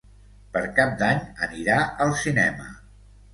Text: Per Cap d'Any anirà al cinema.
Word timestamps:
Per 0.53 0.61
Cap 0.79 0.95
d'Any 1.01 1.19
anirà 1.49 1.77
al 2.07 2.15
cinema. 2.23 2.67